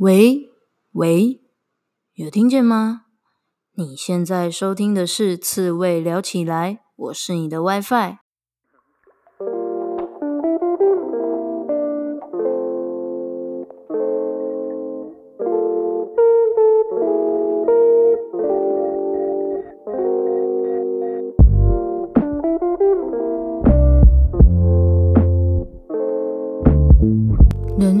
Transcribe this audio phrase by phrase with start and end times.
[0.00, 0.48] 喂
[0.92, 1.42] 喂，
[2.14, 3.02] 有听见吗？
[3.74, 8.16] 你现在收听的是《刺猬聊起来》，我是你的 WiFi。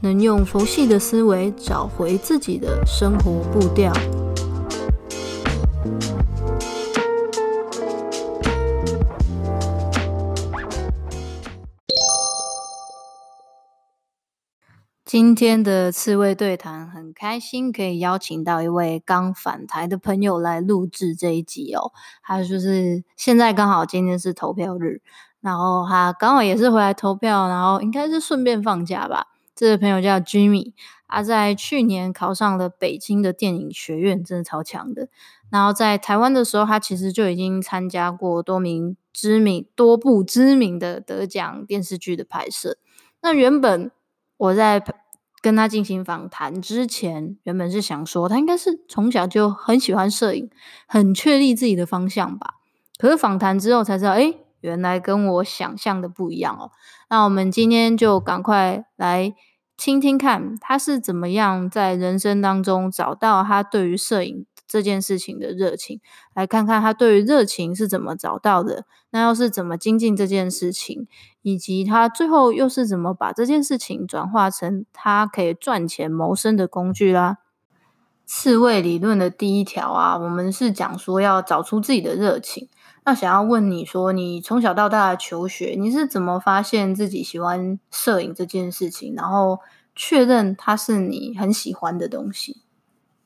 [0.00, 3.92] 能用佛系的思维找回自己的生活步调。
[15.04, 21.90] 今天的刺猬对谈很开心，可以邀请到一位刚返台的朋友来录制这一集哦。
[22.22, 25.00] 他就是现在刚好今天是投票日，
[25.40, 29.26] 然后他刚好也是回来投票，然后应该是顺便放假吧。
[29.58, 30.72] 这个朋友叫 Jimmy，
[31.08, 35.08] 他在去年考上了北京的电影学院，真的超强的。
[35.50, 42.78] 然后在台湾的时候，他其实就已经参加过多名知名多部知名的得奖电视剧的拍摄。
[43.20, 43.90] 那原本
[44.36, 44.80] 我在
[45.42, 50.48] 跟他进行访谈之前，原本是想说他应该是从小就很喜欢摄影，
[50.86, 52.54] 很确立自己的方向吧。
[52.96, 56.70] 可是访谈之后才知道，诶，原来跟我想象的不一样哦。
[57.10, 59.34] 那我们今天就赶快来。
[59.78, 66.00] 听听看，他是怎么样在人生当中找到他对于摄影这件事情的热情，
[66.34, 71.06] 来看看他对于热情是怎么找到的，那又是怎么精进这件事情，
[71.42, 77.38] 以及他最后又是怎么把这件事情转化成他可以赚钱谋生的工具啦。
[78.26, 82.68] 刺猬理论的第一条啊，我们是讲说要找出自己的热情。
[83.06, 89.60] 那想要问你说，你从小到大求学，你是怎么发现自己喜欢摄影这件事情，然后
[90.00, 92.58] 确认它是你很喜欢的东西？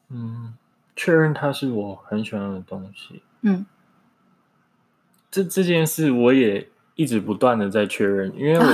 [0.08, 0.54] 嗯，
[0.96, 3.22] 确认它是我很喜欢的东西。
[3.42, 3.66] 嗯，
[5.30, 8.64] 这这件事我也一直不断的在确认，因为我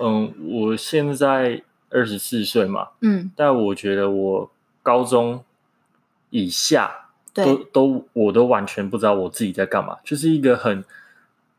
[0.00, 0.34] 嗯，
[0.70, 4.50] 我现在二十四岁嘛，嗯，但我觉得我
[4.82, 5.44] 高中
[6.30, 7.04] 以下。
[7.34, 10.84] 都都，我都完全不知道我自己在干嘛，就是一个很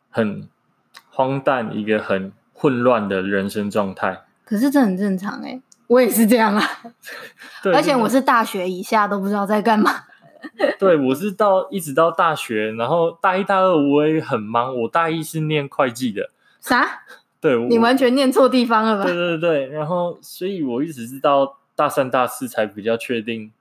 [0.09, 0.50] 很
[1.09, 4.24] 荒诞、一个很混乱的人生状态。
[4.49, 6.63] 可是这很正常哎，我也是这样啊。
[7.61, 9.91] 对，而且我是大学以下都不知道在干嘛。
[10.79, 14.75] 对，我是到一直到大学，然后大一、大二我也很忙。
[14.75, 16.31] 我大一是念会计的。
[16.59, 17.03] 啥？
[17.39, 19.03] 对，你完全念错地方了吧？
[19.05, 23.51] 对对对，然后所以我一直是到大三、大四才比较确定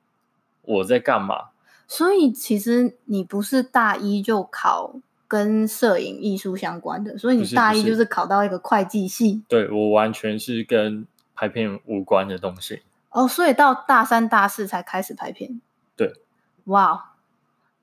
[0.62, 1.49] 我在干嘛。
[1.87, 4.94] 所以其实你不是大一就考
[5.28, 9.44] 跟摄影艺术相关的，所以你大一就是考到一个会计系。
[9.47, 12.81] 对，我完全是跟拍片无关的东西。
[13.11, 15.61] 哦，所以到大三、大四才开始拍片。
[15.94, 16.15] 对，
[16.65, 17.00] 哇，wow，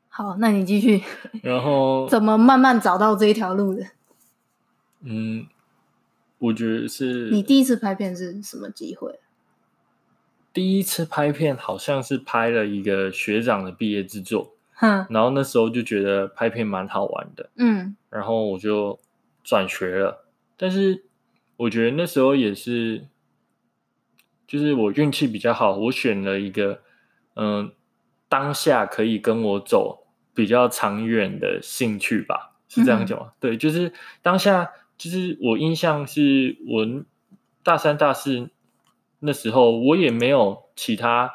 [0.10, 1.04] 好，那你继续。
[1.44, 3.86] 然后怎么慢慢找到这一条路的？
[5.02, 5.46] 嗯，
[6.40, 7.30] 我觉得是。
[7.30, 9.20] 你第一次拍片是什么机会？
[10.52, 19.00] 第一次拍片好像是拍了一个学长的毕业制作，哼，然后那时候就觉得拍片蛮好玩的，嗯，然后我就
[19.44, 20.28] 转学了。
[20.58, 21.06] 但是
[21.58, 23.08] 我觉得那时候也是，
[24.48, 26.82] 就是我运气比较好，我选了一个，
[27.36, 27.72] 嗯，
[28.30, 33.28] 当下可以跟我走比较长远的兴趣吧，是这样讲吗？
[33.28, 33.92] 嗯，对，就是
[34.22, 37.04] 当下，就是我印象是我
[37.64, 38.50] 大三、大四。
[39.20, 41.32] 那时候我也没有其他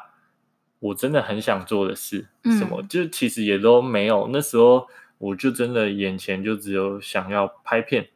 [0.81, 4.29] 我真的很想做的事，嗯、什么就其实也都没有。
[4.33, 4.85] 那时候
[5.17, 8.09] 我就真的眼前就只有想要拍片，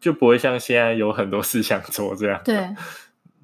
[0.00, 2.40] 就不会像现在有很多事想做这样。
[2.42, 2.74] 对。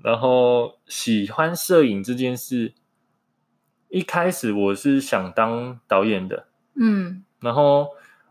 [0.02, 2.72] 然后喜欢摄影这件事，
[3.90, 7.88] 一开始我是想当导演的，嗯，然后。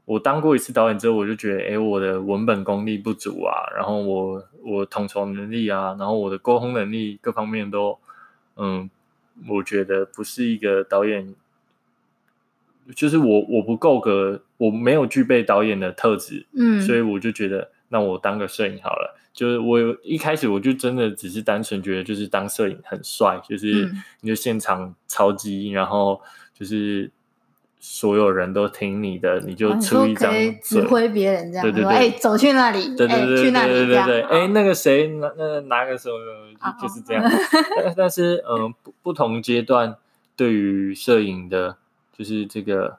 [0.09, 7.95] 我当过一次导演之后，我就觉得，哎，我的文本功力不足啊，然后我我统筹能力啊，然后我的沟通能力各方面都，
[8.55, 8.89] 嗯，
[9.47, 11.33] 我觉得不是一个导演，
[12.95, 19.17] 就是我我不够格，我没有具备导演的特质，嗯，所以我就觉得，那我当个摄影好了。
[19.31, 23.89] 就是我一开始我就真的只是单纯觉得就是当摄影很帅，就是
[24.21, 26.21] 你就现场超级，然后
[26.53, 27.09] 就是。
[27.81, 37.23] 所有人都听你的，你就出一张指挥别人这样，对对对，哎，走去那里，对对对对对对对，哎，那个谁，那那拿个什么，就是这样。
[37.95, 39.95] 但是，嗯，不不同阶段
[40.35, 41.77] 对于摄影的，
[42.17, 42.97] 就是这个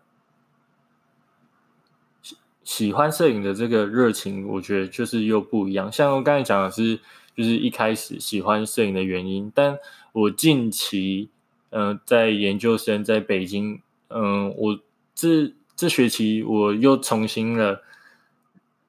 [2.23, 5.93] 喜喜欢摄影的这个热情，我觉得就是又不一样。
[5.93, 6.99] 像我刚才讲的是，
[7.37, 9.79] 就是一开始喜欢摄影的原因，但
[10.12, 11.29] 我近期，
[11.69, 13.82] 嗯，在研究生在北京。
[14.12, 14.78] 嗯，我
[15.14, 17.82] 这这学期我又重新的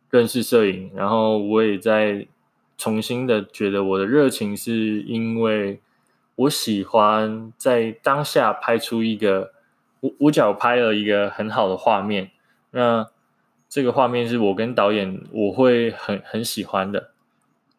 [0.09, 2.27] 认识摄影，然后我也在
[2.75, 5.79] 重新的觉得我的热情是因为
[6.35, 9.53] 我喜欢在当下拍出一个
[10.00, 12.31] 五五角拍了一个很好的画面，
[12.71, 13.07] 那
[13.69, 17.12] 这个画面是我跟导演我会很很喜欢的，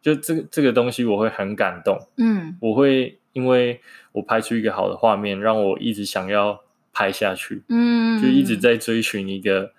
[0.00, 3.80] 就这个这个东西我会很感动，嗯，我会因为
[4.12, 6.60] 我拍出一个好的画面，让我一直想要。
[6.92, 9.72] 拍下去，嗯，就一直在追寻一个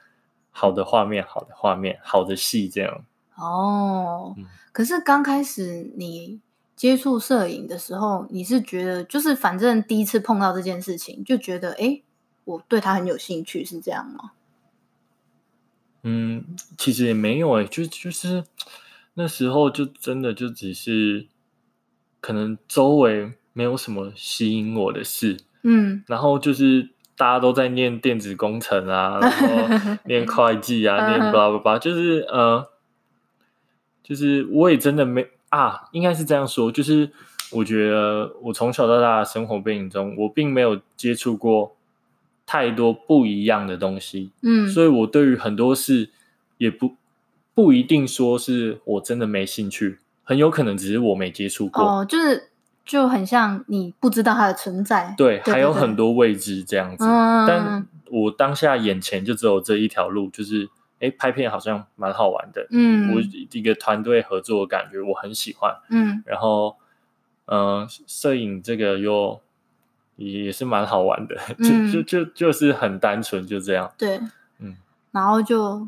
[0.50, 3.06] 好的画面，好的画面，好的戏，这样。
[3.36, 6.42] 哦，嗯，可是刚开始你
[6.76, 12.04] 接触摄影的时候，你是觉得就是反正第一次碰到这件事情，就觉得诶，
[12.46, 14.32] 我对他很有兴趣，是这样吗？
[16.02, 16.44] 嗯，
[16.78, 18.44] 其实也没有诶，就就是
[19.14, 21.28] 那时候就真的就只是
[22.20, 26.90] 可能周围没有什么吸引我的事，嗯，然后就是。
[27.16, 32.68] 大家都在念电子工程啊， 然后念会计啊，念 blah blah blah，就是呃，
[34.04, 37.12] 就是我也真的没啊，应该是这样说，就是
[37.52, 41.76] 我觉得我从小到大的生活背景中，我并没有接触过
[42.46, 46.10] 太多不一样的东西，嗯，所以我对于很多事
[46.58, 46.96] 也不
[47.54, 52.50] 不一定说是我真的没兴趣，很有可能只是我没接触过，哦，就是。
[52.86, 57.06] 就很像你不知道它的存在，对，还有很多未知这样子。
[57.06, 60.70] 嗯、但我当下眼前就只有这一条路，就是
[61.00, 62.68] 哎，拍片好像蛮好玩的。
[62.72, 63.22] 嗯，我
[63.52, 65.74] 一个团队合作的感觉我很喜欢。
[65.90, 66.76] 嗯，然后
[67.46, 69.40] 嗯、呃，摄影这个又
[70.18, 73.92] 也是蛮好玩的，嗯、 就就就就是很单纯，就这样。
[73.98, 74.20] 对，
[74.60, 74.76] 嗯，
[75.12, 75.88] 然后就。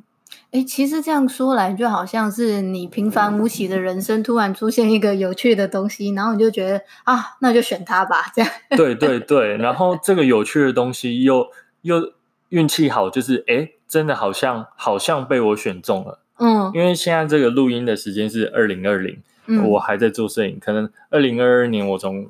[0.51, 8.49] 哎，其实这样说来，就好像是你平凡无奇的人生突然出现一个有趣的东西，然后你就觉得啊，那就选它吧，这样。
[8.69, 11.47] 对对对，然后这个有趣的东西又
[11.81, 12.13] 又
[12.49, 16.19] 运气好，就是哎，真的好像好像被我选中了。
[16.37, 19.17] 嗯，因为现在这个录音的时间是二零二零，
[19.65, 22.29] 我还在做摄影，可能二零二二年我从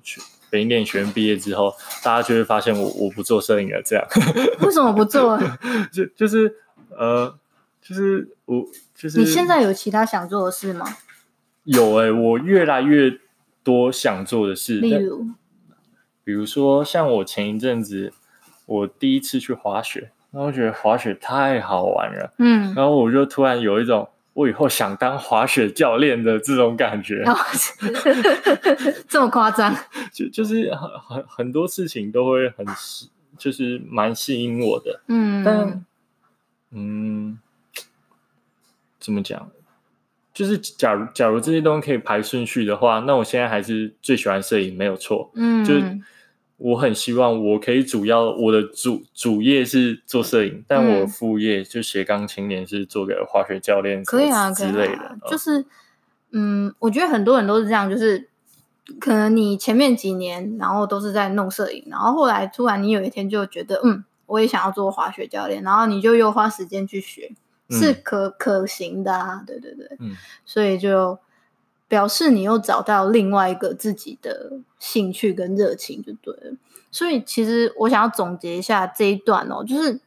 [0.50, 1.72] 北影电影学院毕业之后，
[2.04, 4.04] 大家就会发现我我不做摄影了，这样。
[4.62, 5.40] 为什么不做？
[5.94, 6.52] 就就是
[6.98, 7.32] 呃。
[7.88, 8.66] 就是我，
[8.96, 10.88] 就是你现在有其他想做的事吗？
[11.66, 13.20] 有哎、欸，我越来越
[13.64, 15.28] 多想做的事，例如，
[16.24, 18.12] 比如说像我前一阵子，
[18.66, 27.36] 我第一次去滑雪，然后我觉得滑雪太好玩了，嗯，然后我就突然有一种我以后想当滑雪教练的这种感觉，哦、
[29.08, 29.76] 这么夸张？
[30.12, 35.86] 就就是很很很多事情都会很吸，就是蛮吸引我的，嗯，但
[36.72, 37.38] 嗯。
[39.06, 39.52] 怎么讲？
[40.34, 45.32] 就是假如假如这些东西可以排顺序的话，那我现在还是最喜欢摄影，没有错。
[45.36, 45.76] 嗯，就
[46.58, 55.18] 我很希望我可以主要我的主主业是做摄影，但我副业就斜杠青年是做个滑雪教练，可以啊，之类的。
[55.30, 55.64] 就是
[56.32, 58.28] 嗯，我觉得很多人都是这样，就是
[59.00, 67.32] 可能你前面几年然后都是在弄摄影，然后后来突然你有一天就觉得嗯，我也想要做滑雪教练，然后你就又花时间去学。
[67.70, 71.18] 是可可行的啊，对对对，嗯，所以就
[71.88, 76.58] 表示你又找到另外一个自己的兴趣跟热情就对了。
[76.92, 80.00] 所以其实我想要总结一下这一段哦，就是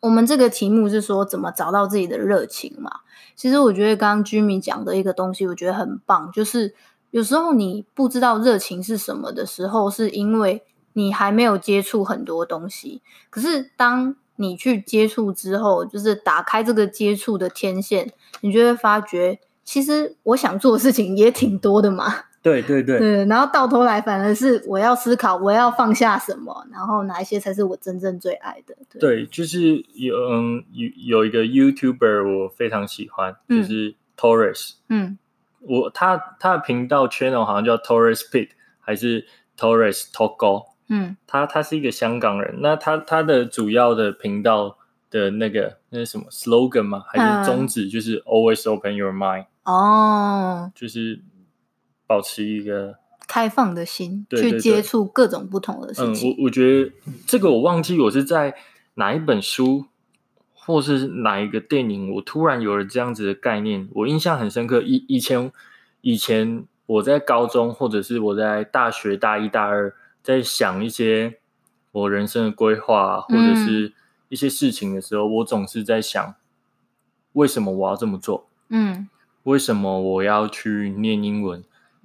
[0.00, 3.00] 我们这个题目是说怎么找到自己的热情嘛。
[3.34, 6.74] 其实我觉得刚刚 Jimmy 讲的一个东西，我觉得很棒，就是
[7.10, 10.62] 有时候你不知道热情是什么的时候，是因为
[10.94, 13.00] 你还没有接触很多东西。
[13.30, 22.24] 可是当你去接触之后，就是打开这个接触的天线，你就会发觉，其实我想做的事情也挺多的嘛。
[22.42, 23.24] 对对对，对。
[23.26, 28.74] 然后到头来，反而是我要思考，我要放下什么，然后哪一些才是我真正最爱的。
[28.90, 34.72] 对，对就是有嗯有有一个 YouTuber 我非常喜欢，就是 Torres。
[34.88, 35.16] 嗯，
[35.60, 38.48] 我他他的频道 channel 好像叫 Torres Pit，
[38.80, 39.24] 还是
[39.56, 40.71] Torres Togo。
[40.94, 44.76] 嗯，他他是一个香港人，那他他的主要的频道
[45.10, 47.02] 的那个那是什么 slogan 吗？
[47.06, 49.46] 还是宗旨就是 always open your mind？
[49.64, 51.22] 哦，就是
[52.06, 52.96] 保持一个
[53.26, 56.28] 开放的心，去接触各种不同的事情。
[56.30, 56.92] 嗯，我我觉得
[57.26, 58.54] 这个我忘记我是在
[58.96, 59.86] 哪一本书，
[60.52, 64.82] 或是哪一个电影，我突然有了这样子的概念，我印象很深刻。
[64.82, 65.50] 以以前
[66.02, 71.38] 以前我在高中，或者是我在大学大一大二，在想一些
[71.90, 73.92] 我人生的规划，或者是
[74.28, 76.34] 一些事情的时候，嗯，我总是在想，
[77.32, 78.48] 为什么我要这么做？
[78.68, 79.08] 嗯，
[79.42, 81.62] 为什么我要去念英文？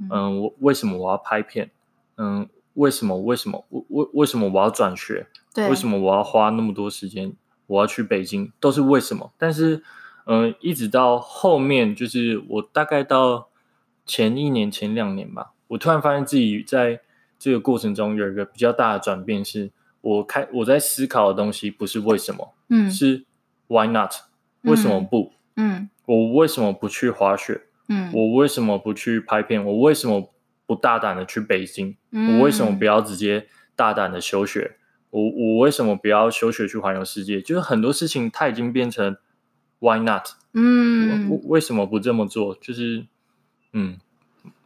[0.09, 1.71] 嗯，我为什么我要拍片？
[2.17, 3.17] 嗯，为什么？
[3.17, 3.65] 为什么？
[3.69, 5.27] 为为为什么我要转学？
[5.53, 7.33] 对，为什么我要花那么多时间？
[7.67, 9.31] 我要去北京，都是为什么？
[9.37, 9.83] 但是，
[10.25, 13.49] 嗯，一直到后面，就是我大概到
[14.05, 17.01] 前一年、前两年吧，我突然发现自己在
[17.39, 23.25] 这个过程中有一个比较大的转变，是我开我在思考的东西不是为什么，嗯，是
[23.67, 24.11] Why not？
[24.61, 25.33] 为什么不？
[25.55, 27.61] 嗯，我为什么不去滑雪？
[27.89, 29.63] 嗯，我为什么不去拍片？
[29.63, 30.33] 我为什么
[30.65, 31.95] 不大胆的去北京？
[32.11, 34.77] 嗯，我为什么不要直接大胆的休学？
[35.09, 37.41] 我我为什么不要休学去环游世界？
[37.41, 39.15] 就是很多事情它已经变成
[39.79, 40.27] Why not？
[40.53, 42.55] 嗯，我为什么不这么做？
[42.59, 43.05] 就是
[43.71, 43.97] 嗯，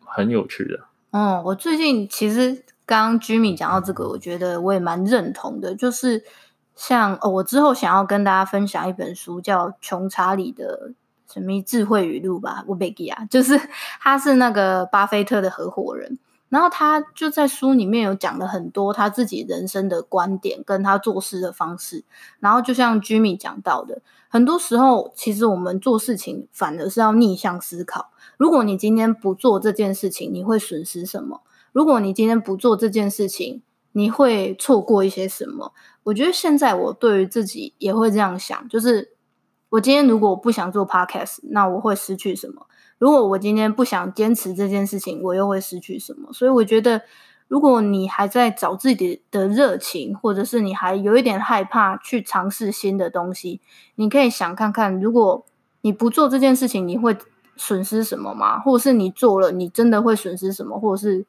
[0.03, 0.85] 很有趣的。
[1.11, 5.75] 哦，我最近其实刚刚 Jimmy 讲到这个，我觉得我也蛮认同的。
[5.75, 6.23] 就是
[6.75, 10.89] 像哦，我之后想要跟大家分享一本书，叫《穷查理的》。
[11.33, 13.57] 什么智慧语录吧，我贝基啊，就是
[14.01, 22.03] 他是那个巴菲特的合伙人，然后他就在书里面有讲了很多他自己人生的观点跟他做事的方式，
[22.41, 24.01] 然后就像 Jimmy 讲到的，
[24.31, 31.41] 很多时候其实我们做事情反而是要逆向思考，如果你今天不做这件事情，你会损失什么？
[31.73, 33.61] 如果你今天不做这件事情，
[33.91, 35.73] 你会错过一些什么？
[36.03, 39.11] 我觉得现在我对于自己也会这样想，就是。
[39.71, 42.67] 我今天如果我不想做 podcast，那我会失去什么？
[42.97, 46.27] 如果我今天不想坚持这件事情，我又会失去什么？
[46.33, 47.03] 所以我觉得，
[47.51, 53.59] 如果你还在找自己的热情，或者是你还有一点害怕去尝试新的东西，
[53.95, 55.43] 你可以想看看，如果
[55.81, 57.17] 你不做这件事情，你会
[57.57, 58.57] 损失什么吗？
[58.57, 60.79] 或者是你做了，你真的会损失什么？
[60.79, 61.25] 或者是，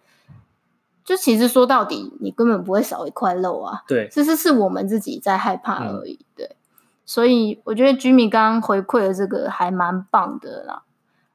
[1.05, 3.83] 就其实说到底，你根本不会少一块肉啊。
[3.89, 6.21] 对，其实是我们自己在害怕而已。
[6.21, 6.57] 嗯、对。
[7.05, 10.85] 所以我觉得 Jimmy 刚刚回馈的这个还蛮棒的啦。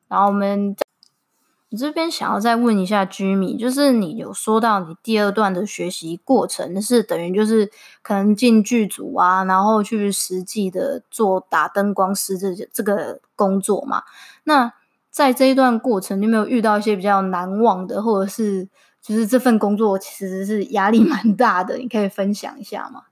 [0.07, 0.73] 然后我们
[1.69, 7.69] 你这边想要再问一下居米就是你有说到你第二段的学习过程是等于就是
[8.01, 14.03] 可能进剧组啊，然后去实际的做打灯光师这这个工作嘛。
[14.45, 14.71] 那
[15.09, 18.69] 在这一段过程，你有没有遇到一些比较难忘的，或者是
[19.01, 21.77] 就是这份工作其实是压力蛮大的？
[21.77, 23.03] 你可以分享一下吗？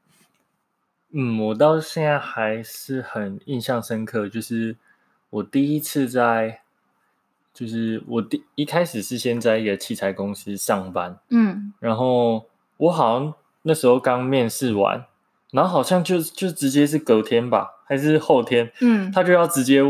[1.12, 4.77] 嗯，我到现在还是很印象深刻，就是
[5.29, 6.62] 我第一次在，
[7.55, 12.45] 就是我第一开始是先在一个器材公司上班，嗯，然后
[12.77, 13.33] 我好像
[13.63, 15.05] 那时候刚面试完，
[15.51, 19.81] 然后好像就就直接是隔天吧，还是后天，嗯，他就要直接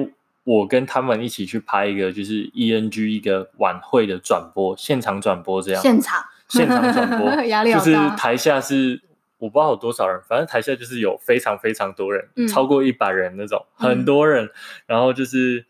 [0.44, 6.24] 我跟他们一起去拍一个就是 ENG 一个晚会的转播，现场转播这样，现场。
[6.48, 9.02] 现场转播， 压力，就是台下是。
[9.38, 14.50] 我不知道有多少人，反正台下就是有非常非常多人，嗯、超过一百人那种，很多人，嗯、
[14.88, 15.66] 然后就是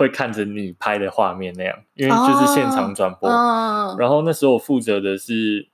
[0.00, 3.28] 会看着你拍的画面那样，因为就是现场转播。
[3.28, 5.68] 哦、然后那时候我负责的是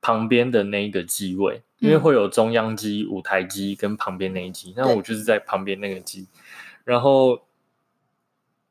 [0.00, 6.26] 旁边的那一个机位，嗯、因为会有中央机、舞台机跟旁边那一机，那我就是在旁边那个机。
[6.82, 7.42] 然后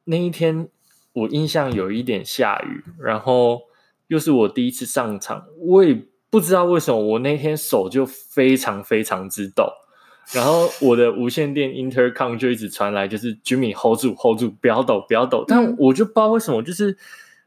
[0.03, 0.67] 那一天
[1.13, 3.61] 我印象有一点下雨，然后
[4.07, 6.05] 又是我第一次上场，我也。
[6.33, 9.71] 不知道为什么我那天手就非常非常之抖，
[10.31, 15.43] 然后我的无线电 intercom 就一直传来，就是 Jimmy hold 住 hold 住，不要抖不要抖。
[15.47, 16.97] 但我就不知道为什么，就是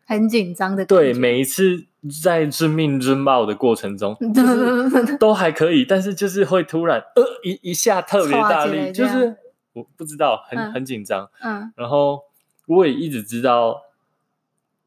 [0.04, 0.85] 很紧张的。
[0.85, 1.87] 对，每一次
[2.23, 9.37] 在遵命遵报的过程中， 就是都还可以，但是就是会突然呃一一下特别大力，就是
[9.73, 11.28] 我不知道很、嗯、很紧张。
[11.42, 12.21] 嗯，然后
[12.66, 13.83] 我也一直知道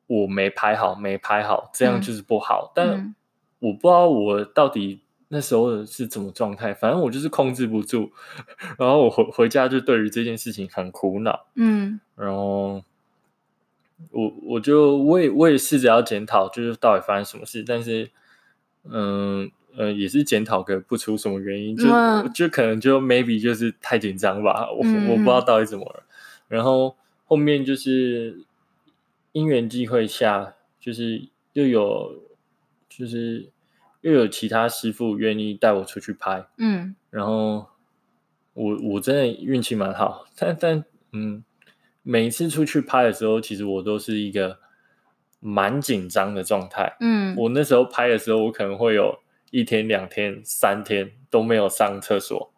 [0.07, 2.87] 我没拍好，没拍好，这样就是不好，嗯、但。
[2.89, 3.15] 嗯
[3.61, 8.11] 我不知道我到底那时候是怎么状态，反正我就是控制不住，
[8.77, 12.83] 然后我回回家就对于这件事情很苦恼，嗯，然后
[14.11, 18.09] 我我就我也我也试着要检讨，就是到底发生什么事，但是
[18.83, 26.03] 嗯呃也是检讨个不出什么原因，就、嗯、就可能就 maybe 就是太紧张吧，我、嗯、我不知道到底怎么了，
[26.47, 26.95] 然后
[27.25, 28.43] 后面就是
[29.33, 32.23] 因缘际会下，就是又有。
[32.89, 33.47] 就是
[34.01, 37.67] 又有其他师傅愿意带我出去拍，嗯，然后
[38.53, 41.43] 我我真的运气蛮好，但但嗯，
[42.01, 44.59] 每一次出去拍的时候，其实我都是一个
[45.39, 46.95] 蛮紧张的状态。
[46.99, 49.19] 嗯，我那时候拍的时候，我可能会有
[49.51, 52.51] 一天、两天、三天都没有上厕所，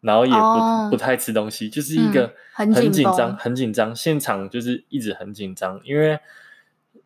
[0.00, 3.94] 然后也不、哦、不太吃东西，就是一个很紧张、很紧张。
[3.96, 6.18] 现场就是一直很紧张，因为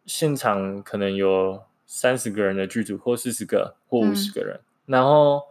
[0.05, 5.43] 现场可能有三十个人的剧组，或四十个，或五十个人，嗯、然后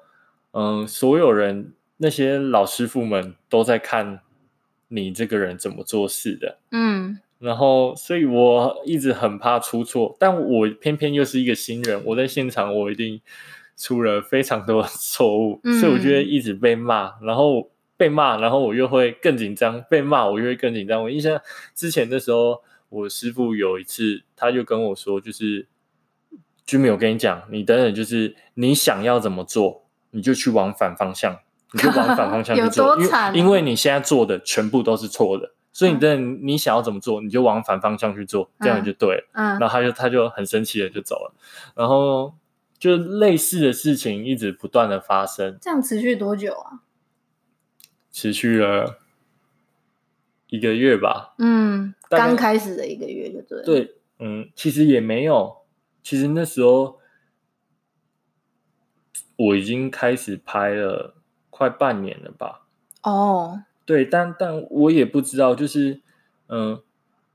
[0.51, 4.21] 嗯，所有人那些老师傅们都在看。
[4.89, 6.59] 你这个人怎么做事的？
[6.71, 13.19] 嗯，然后，所以我一直很怕出错，但我偏偏又是一个新人，我在现场我一定
[13.75, 21.03] 出了非常多的错误，嗯，所以我觉得一直被骂，然后被骂，然后我又会更紧张，被骂我又会更紧张。
[21.03, 21.37] 我印象
[21.75, 25.67] 之前的时候，我师傅有一次他就跟我说，就是
[26.67, 31.39] ，Jimmy，我跟你讲，你等等，就是你想要怎么做，你就去往反方向。
[31.73, 39.29] 你就往反方向 去做，因为因为你现在做的全部都是错的，所以你等你想要怎么做，你就往反方向去做，这样就对了。
[39.33, 41.33] 嗯，然后他就他就很生气的就走了，
[41.75, 42.33] 然后
[42.79, 45.57] 就类似的事情一直不断的发生。
[45.59, 46.79] 这样持续多久啊？
[48.13, 48.99] 持续了
[50.47, 51.33] 一个月吧。
[51.37, 53.65] 嗯，刚开始的一个月就对了。
[53.65, 55.57] 对，嗯，其实也没有，
[56.07, 56.99] 其实那时候
[59.35, 61.15] 我已经开始拍了。
[61.49, 62.67] 快半年了吧？
[63.01, 66.01] 哦、oh.，对，但但我也不知道，就是，
[66.49, 66.79] 嗯，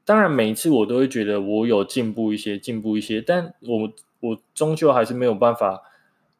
[0.04, 5.82] 当然每一次我都会觉得我有进步一些，进步一些，但我我终究还是没有办法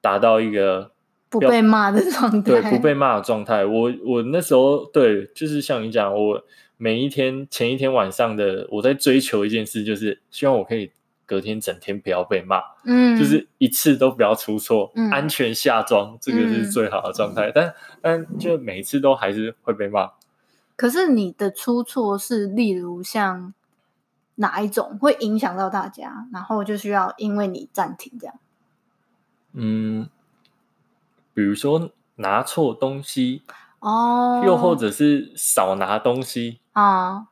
[0.00, 0.92] 达到一个
[1.28, 3.64] 不被骂的状态，对，不被骂的状态。
[3.64, 6.44] 我我那时候对，就是像你讲，我
[6.76, 10.92] 每一天前一天晚上的我在追求一件事，就是希望我可以。
[11.32, 17.48] 隔天整天不要被骂，嗯，就是一次都不要出错，嗯，安全下装，这个是最好的状态。
[17.48, 20.10] 嗯、但但就每一次都还是会被骂。
[20.76, 23.54] 可是你的出错是例如像
[24.34, 28.34] 哪一种会影响到大家，然后就需要因为你暂停这样？
[29.54, 30.10] 嗯，
[31.32, 33.40] 比如说拿错东西
[33.78, 37.28] 哦，又或者是少拿东西啊。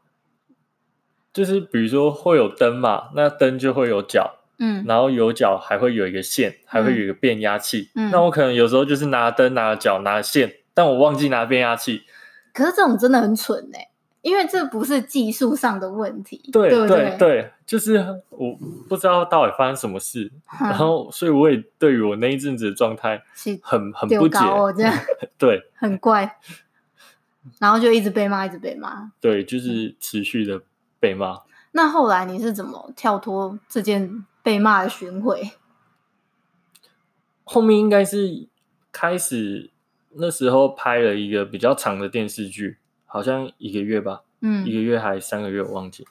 [1.32, 12.02] 就是比如说会有灯嘛，那灯就会有脚，嗯，然后有脚还会有一个线，还会有一个变压器，嗯，那我可能有时候就是拿灯、拿脚、拿线，但我忘记拿变压器。
[12.52, 13.88] 可是这种真的很蠢哎，
[14.22, 23.22] 因为这不是技术上的问题，对对对对，就是我不知道到底发生什么事，嗯，然后所以我也对于我那一阵子的状态
[23.62, 24.92] 很很不解，哦，这样。
[25.38, 26.38] 对，很怪，
[27.60, 30.60] 然后就一直被骂，一直被骂，对，就是持续的。
[31.00, 31.40] 被骂，
[31.72, 35.52] 那后来你是怎么跳脱这件被骂的巡回？
[37.42, 38.48] 后面应该是
[38.92, 39.70] 开始
[40.10, 46.06] 那时候拍了一个比较长的电视剧，好像一个月吧，嗯，一个月还是三个月我忘记。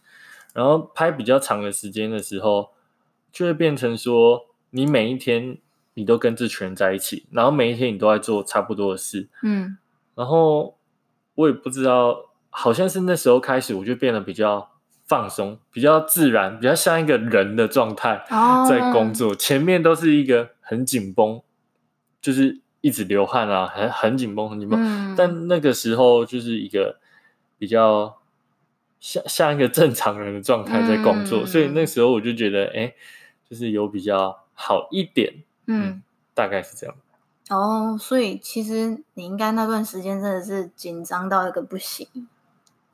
[0.53, 2.71] 然后拍比较长的时间的时候，
[3.31, 5.59] 就会变成说，你每一天
[5.93, 9.77] 你都跟这群人在一起，然后每一天你都在做差不多的事，嗯，
[10.15, 10.77] 然后
[11.35, 14.68] 我也不知道，好像是那时候开始，我就变得比较。
[15.09, 18.23] 放松，比较自然，比较像一个人的状态
[18.69, 19.29] 在工作。
[19.29, 19.37] Oh.
[19.39, 21.41] 前面都是一个很紧绷，
[22.21, 24.79] 就是一直流汗啊，很很紧绷，很紧绷。
[24.79, 25.15] 嗯。
[25.17, 26.99] 但那个时候就是一个
[27.57, 28.19] 比较
[28.99, 32.95] 像像一个正常人的状态在工作，嗯，所以那时候我就觉得，哎，欸，
[33.49, 35.41] 就是有比较好一点。
[35.65, 36.03] 嗯，嗯，
[36.35, 36.95] 大概是这样。
[37.49, 42.07] 哦，oh，所以其实你应该那段时间真的是紧张到一个不行，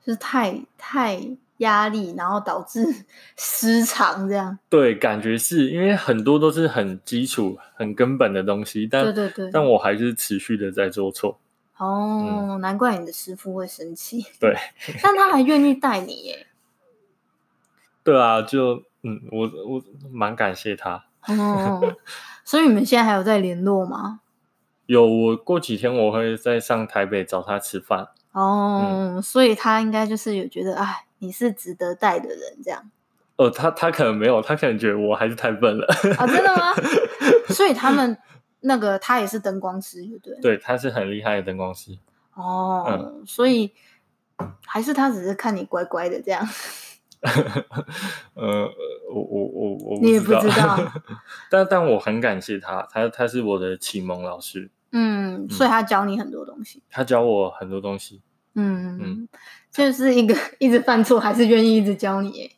[0.02, 1.36] 就是太太。
[1.58, 2.86] 压力，然后导致
[3.38, 4.58] 失常，这样。
[4.70, 11.40] 对，感觉是因为很多都是很基础、很根本的东西，但对对对，但我还是持续的在做错。
[11.78, 14.26] 哦、嗯，难怪你的师傅会生气。
[14.40, 14.56] 对，
[15.04, 16.48] 但他还愿意带你耶。
[18.04, 21.06] 对啊，就嗯，我我蛮感谢他。
[21.28, 21.96] 哦，
[22.46, 24.20] 所以你们现在还有在联络吗？
[24.86, 28.10] 有，我过几天我会再上台北找他吃饭。
[28.34, 28.82] 哦、
[29.16, 31.05] 嗯，所以他应该就是有觉得，哎。
[31.20, 32.92] 你是值得带的人，这样。
[33.38, 35.86] 哦，他他可能没有，他可能觉得我还是太笨了。
[36.18, 36.74] 啊、哦，真的吗？
[37.54, 38.18] 所以他们
[38.62, 40.40] 那个他也是灯光师，对不对？
[40.42, 41.98] 对，他是很厉害的灯光师。
[42.34, 43.74] 哦，嗯、所以
[44.66, 46.48] 还是他只是看你乖乖的这样。
[48.36, 48.70] 呃，
[49.14, 50.78] 我我我我你也不知道，
[51.52, 54.70] 但但我很感谢他，他他是我的启蒙老师。
[54.92, 56.82] 嗯，所以他教你很多东西。
[56.90, 58.22] 他教我很多东西。
[58.54, 59.28] 嗯嗯。
[59.76, 62.52] 就是一个 一直犯错，还是愿意一直教你耶。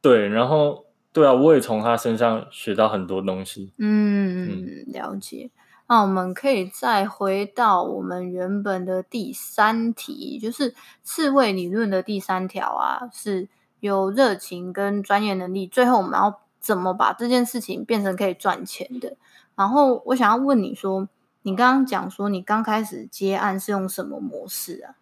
[0.00, 3.72] 对，然后对啊，我也从他身上学到很多东西。
[3.78, 5.50] 嗯，嗯了解。
[5.86, 13.48] 那我们可以再回到我们原本的第三题，就是刺猬理论的第三条啊，是
[13.80, 19.16] 有热情跟专业能力，最后我们要怎么把这件事情变成可以赚钱的？
[19.56, 21.08] 然后我想要问你说，
[21.42, 24.94] 你刚刚讲说你刚开始接案是用什么模式啊？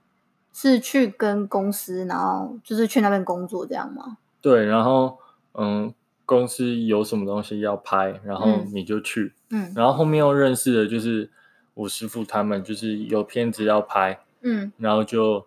[0.56, 4.16] 是去跟公司，然后就是去那边工作这样吗？
[4.40, 5.18] 对，然后
[5.52, 5.92] 嗯。
[6.28, 11.30] 公司有什么东西要拍，然后你就去，嗯，然后后面又认识的就是
[11.72, 15.46] 我师傅他们，就是有片子要拍，嗯，然后就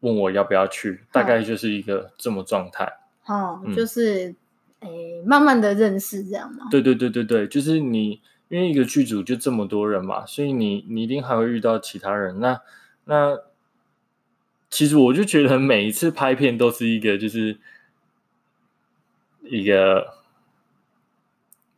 [0.00, 2.92] 问我要不要去，大概就是一个这么状态，
[3.26, 4.34] 哦，嗯、就是
[4.80, 6.66] 诶，慢慢的认识这样吗？
[6.68, 12.60] 对对对对对，就是你因为一个剧组就这么多人嘛，所以你你一定还会遇到其他人，那
[13.04, 13.38] 那
[14.72, 17.58] 其实我就觉得每一次拍片都是一个就是。
[19.44, 20.14] 一个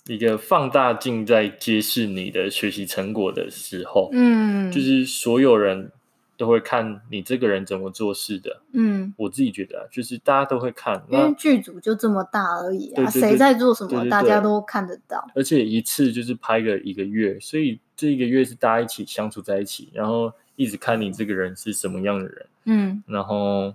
[0.07, 5.91] 一个放大镜在揭示你的学习成果的时候，嗯，就是所有人
[6.37, 23.75] 都会看你这个人怎么做事的，嗯，我自己觉得啊，就是大家都会看，因为剧组就这么大而已啊，对对对，谁在做什么，大家都看得到，而且一次就是拍个一个月，所以这一个月是大家一起相处在一起，然后一直看你这个人是什么样的人，嗯，然后，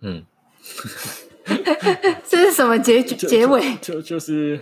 [0.00, 0.24] 嗯。
[2.26, 3.74] 这是什么结局结尾？
[3.76, 4.60] 就就，就，是。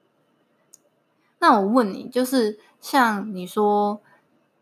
[1.40, 4.02] 那我问你，就是像你说，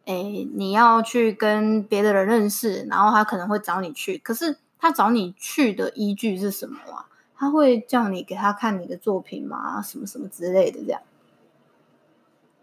[0.04, 7.06] 哎，你要去跟别的人认识，然后他可能会找你去，可是他找你去的依据是什么啊？
[7.36, 9.82] 他会叫你给他看你的作品吗？
[9.82, 11.02] 什么什么之类的这样？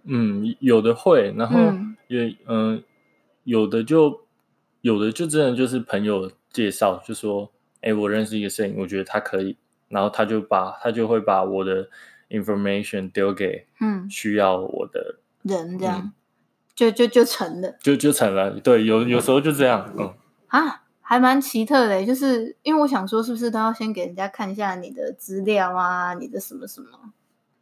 [0.06, 1.60] 嗯，有的会，然后
[2.08, 2.84] 也嗯、呃，
[3.44, 4.22] 有的就
[4.82, 7.52] 有的就真的就是朋友介绍，就说。
[7.82, 9.56] 哎，我认识一个摄影，我觉得他可以，
[9.90, 11.88] 然后他就把他就会把我的
[12.30, 16.12] information 丢给嗯需要我的人，这样、嗯、
[16.74, 18.60] 就就就成了，就就成了。
[18.60, 20.12] 对，有有时候就这样，嗯
[20.48, 26.88] 啊，还蛮奇特的，就是因为我想说，是不是都要先给人家看一下你的资料啊，你的什么什么，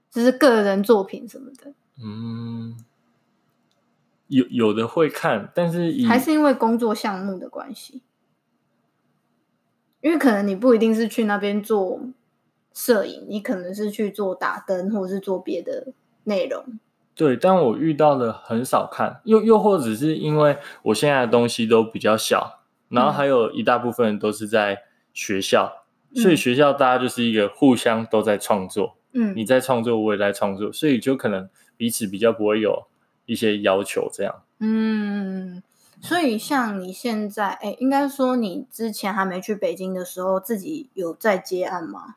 [0.09, 1.73] 就是个人作品什么的。
[2.01, 2.75] 嗯，
[4.27, 8.01] 有有的会看，但是还是因为工作项目的关系。
[10.01, 12.01] 因为可能你不一定是去那边做
[12.73, 15.93] 摄影，你可能是去做打灯，或者是做别的
[16.25, 16.77] 内容。
[17.15, 32.87] 对，但我遇到的很少看，又又或者是因为我现在的东西都比较小，然后还有一大部分都是在学校，嗯、所以学校大家就是一个互相都在创作，嗯，你在创作，我也在创作，所以就可能彼此比较不会有
[33.25, 35.61] 一些要求这样，嗯。
[36.01, 42.15] 所以，像你现在，哎，应该说你之前还没去北京的时候，自己有在接案吗？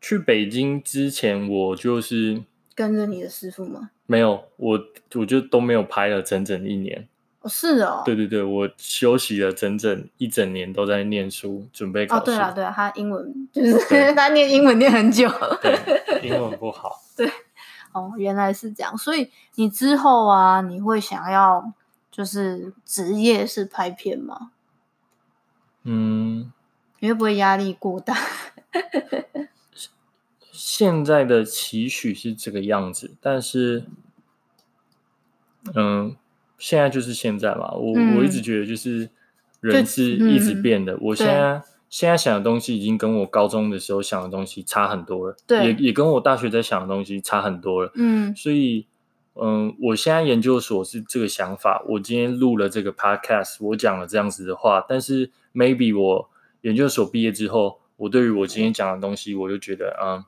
[0.00, 2.44] 去北京之前，我就是
[2.76, 3.90] 跟着你的师傅吗？
[4.06, 4.80] 没有，我
[5.16, 7.08] 我就都没有拍了整整一年。
[7.40, 8.02] 哦，是哦。
[8.04, 12.20] 对对对，我休息了整整一整年，都在念书，准备考试。
[12.20, 13.80] 哦，对啊，对啊，他英文就是
[14.14, 15.28] 他念英文念很久，
[15.60, 17.02] 对，英文不好。
[17.16, 17.28] 对，
[17.96, 18.96] 哦，原来是这样。
[18.98, 21.72] 所以你之后啊，你会想要。
[22.08, 24.52] 就是职业是拍片吗？
[25.82, 26.50] 嗯，
[27.00, 28.16] 你会不会压力过大？
[30.50, 33.84] 现在的期许是这个样子，但是，
[35.74, 36.16] 嗯，
[36.56, 37.72] 现在就是现在嘛。
[37.72, 39.10] 我、嗯、我一直觉得就是
[39.60, 40.94] 人是一直变的。
[40.94, 47.92] 嗯、我现在现在想的东西已经跟我高中的时候想的东西差很多了，对，也也跟我大学在想的东西差很多了。
[47.94, 48.86] 嗯，所以。
[49.38, 51.84] 嗯，我现在研究所是这个想法。
[51.86, 56.30] 我今天录了这个 podcast，我讲了这样子的话，但是 maybe 我
[56.62, 60.24] 研究所毕业之后，我对于我今天讲的东西，我就觉得，嗯，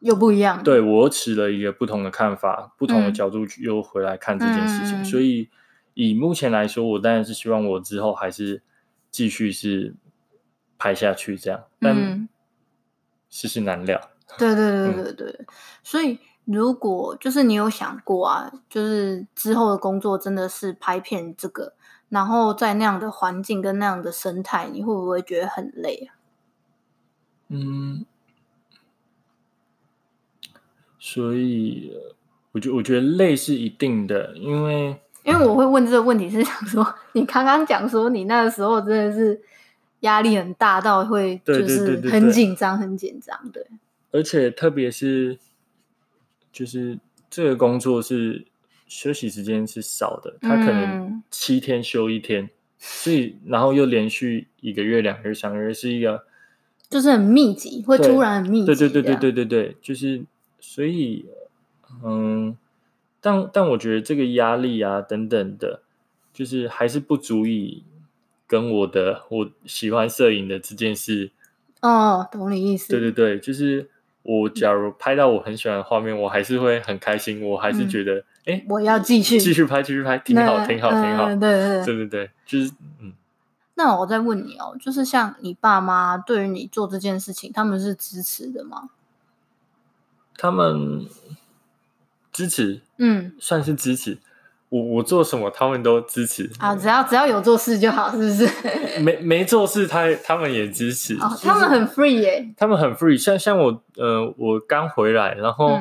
[0.00, 0.60] 又不一样。
[0.64, 5.02] 对，我又持了一个不同的看法，不同的角度又回来看这件事情。
[5.02, 5.48] 嗯、所以
[5.94, 8.60] 以目前来说，我当然是希望我之后还是
[9.12, 9.94] 继续是
[10.80, 12.28] 拍下去这样，但
[13.28, 14.00] 世事难料。
[14.36, 15.46] 对对对对对，嗯、
[15.84, 16.18] 所以。
[16.46, 21.74] 如果就是你有想过啊，就是之后的工作真的是拍片这个，
[22.08, 26.18] 然后在那样的环境跟那样的生态，你会不会觉得很累啊？
[27.48, 28.04] 嗯，
[30.98, 31.92] 所以
[32.50, 39.40] 我觉我觉得累是一定的，因为因为我会问这个问题是想说， 你刚刚讲说你那个时候真的是
[40.00, 43.66] 压力很大到会就是很紧张很紧张，对，
[44.10, 45.38] 而且特别是。
[46.52, 46.98] 就是
[47.30, 48.44] 这个工作是
[48.88, 56.24] 休息时间是少的，他可能七天休一天，嗯、所以然后又连续一个月、两个月、三个月，是一个，
[56.88, 58.66] 就是很密集，会突然很密集。
[58.66, 60.24] 对对对对对对对，就是
[60.58, 61.26] 所以，
[62.04, 62.56] 嗯，
[63.20, 65.82] 但但我觉得这个压力啊等等的，
[66.32, 67.84] 就是还是不足以
[68.50, 71.30] 跟我的我喜欢摄影的这件事。
[71.80, 72.88] 哦，懂你意思。
[72.88, 73.88] 对对对，就是
[74.24, 81.26] 我假如拍到我很喜欢的画面，我还是会很开心，我还是觉得，哎、嗯，我要继续继续拍，继续拍，挺好，挺好，挺好。
[81.26, 83.12] 对对对，对对对，就是嗯。
[83.74, 88.90] 那我再问你哦，就是像你爸妈对于你做这件事情，他们是支持的吗？
[90.36, 91.06] 他们
[92.32, 94.18] 支持，嗯，算是支持。
[94.70, 96.50] 我我做什么，他们都支持。
[96.58, 98.48] 啊，只要只要有做事就好，是不是？
[99.04, 101.14] 没没做事，他他们也支持。
[101.16, 102.48] 哦，他们很 free 耶。
[102.56, 105.78] 他们很 free，像像我，呃，我刚回来，然后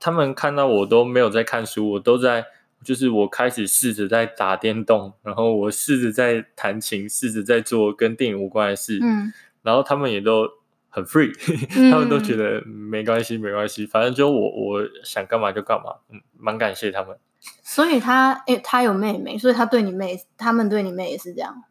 [0.00, 2.46] 他们看到我都没有在看书，我都在。
[2.82, 9.32] 就是我开始试着在打电动，然后我试着在弹琴，试着在做跟电影无关的事，嗯，
[9.62, 10.46] 然后他们也都
[10.90, 11.32] 很 free，
[11.78, 17.16] 嗯、 他们都觉得没关系，没关系，反正就我我想干嘛就干嘛，嗯，蛮感谢他们。
[17.62, 21.64] 所以他，诶，他有妹妹，所以他对你妹，他们对你妹也是这样，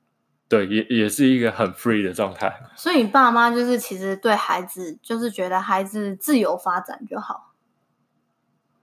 [0.47, 2.53] 对，也也是一个很 free 的状态。
[2.75, 7.53] 所以你爸妈就是其实对孩子，就是觉得孩子自由发展就好，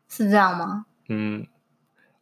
[0.09, 0.87] 是这样吗？
[1.09, 1.46] 嗯。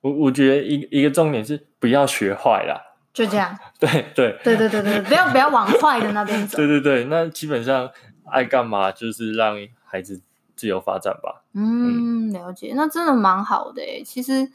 [0.01, 2.81] 我我觉得一一个重点是不要学坏啦，
[3.13, 3.59] 就这样。
[3.81, 6.57] 对对对对对对，不要不要往坏的那边走。
[6.59, 7.91] 对对对，那基本上
[8.31, 10.23] 爱干嘛就是让孩子
[10.59, 11.45] 自由发展吧。
[11.55, 14.03] 嗯，了解，那真的蛮好的诶。
[14.05, 14.51] 其实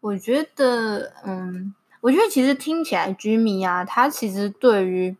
[0.00, 5.16] 我觉得，嗯，我觉得其实听起来，Jimmy 啊，他其实对于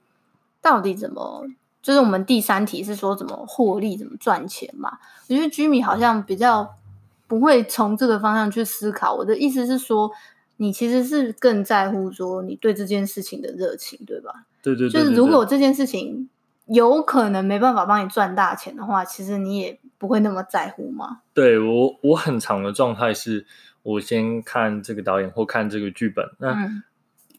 [0.62, 1.46] 到底怎么，
[1.82, 4.98] 就是我们第三题是说怎么获利、怎么赚钱嘛。
[5.28, 6.74] 我觉得 Jimmy 好像比较。
[7.30, 9.14] 不会从这个方向去思考。
[9.14, 10.10] 我的意思是说，
[10.56, 14.46] 你其实是更在乎说你对这件事情的热情，对吧？
[14.60, 16.28] 对对，对，对，对，就是如果这件事情
[16.66, 21.20] 有可能没办法帮你赚大钱的话，其实你也不会那么在乎吗？
[21.34, 23.44] 对，我，我很长的状态是，
[23.82, 26.24] 我先看这个导演或看这个剧本。
[26.38, 26.82] 那嗯，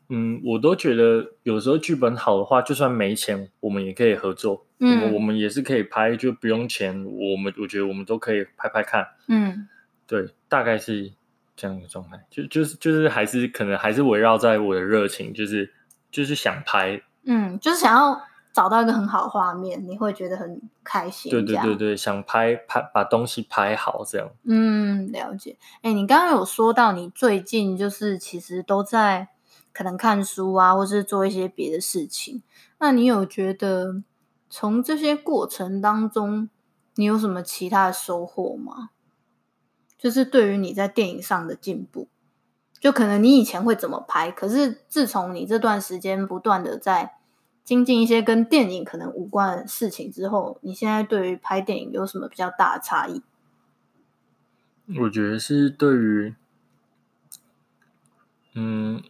[0.10, 4.67] 嗯，我都觉得有时候剧本好的话，就算没钱，我们也可以合作。
[4.78, 7.04] 嗯，我，我们也是可以拍，就不用钱。
[7.04, 9.08] 我们我觉得我们都可以拍拍看。
[9.28, 9.67] 嗯。
[10.06, 11.12] 对，大概是
[11.56, 15.74] 这样的状态，就就是就是还是可能还是围绕在我的热情，就是
[16.12, 18.21] 就是想拍，嗯，就是想要
[18.54, 21.30] 找到一个很好的画面，你会觉得很开心。
[21.32, 24.30] 对对对对，想拍拍把东西拍好这样。
[24.44, 25.58] 嗯，了解。
[25.82, 29.30] 哎，你刚刚有说到你最近就是其实都在
[29.74, 32.44] 可能看书啊，或是做一些别的事情，
[32.80, 34.04] 那你有觉得
[34.50, 36.50] 从这些过程当中，
[36.96, 38.90] 你有什么其他的收获吗？
[39.98, 42.10] 就是对于你在电影上的进步，
[42.80, 47.14] 就可能你以前会怎么拍，可是自从你这段时间不断的在
[47.63, 53.21] 精进一些跟电影可能无关的事情之后，你现在对于拍电影有什么比较大的差异？
[55.00, 56.36] 我觉得是对于，
[58.56, 59.04] 嗯。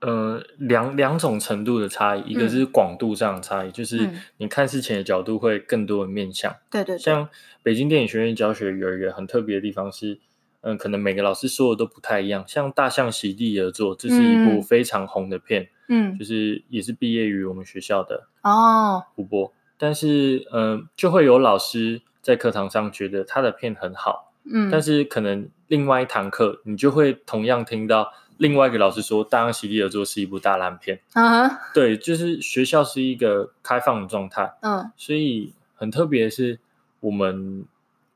[0.00, 6.54] 呃，两两种程度的差异，一个是广度上的差异，嗯、就是你看事情的角度会更多的面向。
[6.70, 7.28] 对对，像
[7.64, 10.20] 北京电影学院教学有一个很特别的地方是，
[10.60, 12.44] 嗯、呃，可能每个老师说的都不太一样。
[12.46, 19.52] 像《大象席地而坐》，这是一部非常红的片，嗯，就是也是毕业于我们学校的哦，胡波。
[19.76, 28.12] 但是，嗯、呃，就会有老师在课堂上觉得他的片很好，嗯，但是可能另外一堂课，你就会同样听到。
[28.38, 31.00] 另外一个老师说，《大象席地而坐》是一部大烂片。
[31.12, 31.58] 啊、uh-huh.
[31.74, 34.54] 对，就是学校是一个开放的状态。
[34.60, 34.90] 嗯、uh-huh.
[34.96, 36.60] 所以很特别的是，
[37.00, 37.64] 我们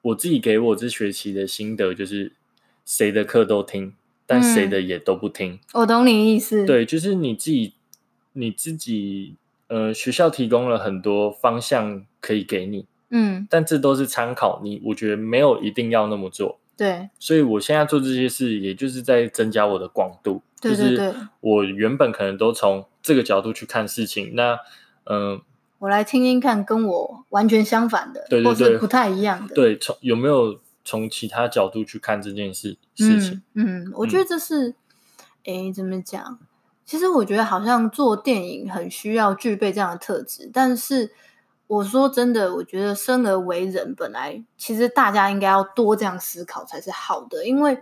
[0.00, 2.34] 我自己给我这学期的心得就是，
[2.84, 3.94] 谁的课都听，
[4.32, 5.52] 但谁的也都不听。
[5.52, 6.64] 嗯、我懂你意思。
[6.64, 7.74] 对，就是你自己，
[8.32, 9.36] 你自己，
[9.68, 12.86] 呃，学校提供了很多方向可以给你。
[13.10, 16.58] 嗯，但这都是参考你，我觉得没有一定要那么做。
[16.76, 20.40] 对，所以我现在做这些事，也就是在增加我的广度。
[20.60, 24.58] 对对对，就是我原本可能都从这个角度去看事情，那
[25.04, 25.40] 嗯、呃，
[25.80, 33.42] 我来听听看，跟我完全相反的，对对对，或是不太一样的，对，从有没有从其他角度去看这件事事情？
[33.54, 34.70] 嗯，嗯，我觉得这是，
[35.44, 36.38] 哎、嗯，怎么讲？
[36.84, 41.12] 其实我觉得好像做电影很需要具备这样的特质，但是。
[41.68, 47.46] 我说真的，我觉得生而为人，本来其实大家应该要多这样思考才是好的。
[47.46, 47.80] 因为，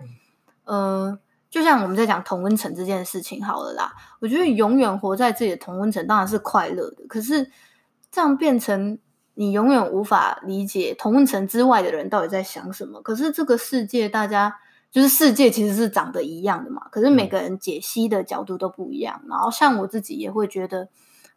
[0.62, 1.18] 呃，
[1.50, 7.04] 就像我们在讲同温层这件事情，好了啦，我觉得永远活在自己的同温层当然是快乐的。
[7.08, 7.50] 可是
[8.12, 8.96] 这样变成
[9.40, 13.00] 你永远无法理解同温层之外的人到底在想什么。
[13.00, 14.59] 可是这个世界，大家
[14.90, 16.88] 就是世界其实是长得一样的嘛。
[16.90, 19.22] 可是每个人解析的角度都不一样。
[19.31, 20.88] 然后像我自己也会觉得。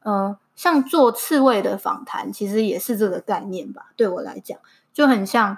[0.05, 3.93] 嗯、呃，像做刺猬的访谈，其实也是这个概念吧。
[3.95, 4.59] 对我来讲，
[4.91, 5.57] 就很像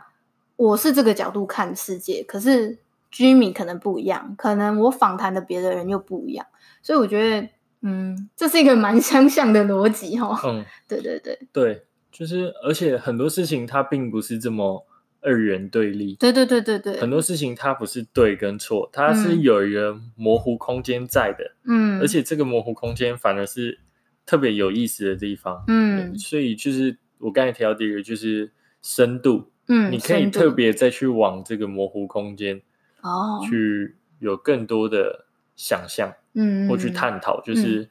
[0.55, 2.77] 我是这个角度看世界，可是
[3.11, 6.45] Jimmy 可能不一样，可能我访谈的别的人又不一样，
[6.83, 7.49] 所以我觉得，
[7.81, 10.39] 嗯，这是一个蛮 相像的逻辑哈。
[10.43, 11.83] 嗯，对对对对，
[12.17, 14.85] 就是而且很多事情它并不是这么
[15.19, 23.79] 二元对立，对对对对对，很多事情它不是对跟错，它是有一个模糊空间在的，嗯，而且这个模糊空间反而是
[24.25, 28.51] 特别有意思的地方，嗯，所以就是我刚才提到第一个就是
[28.81, 29.51] 深度。
[29.67, 32.61] 嗯，你可以特别再去往这个模糊空间
[33.01, 35.25] 哦，去有更多的
[35.55, 37.89] 想象，嗯，或去探讨，就是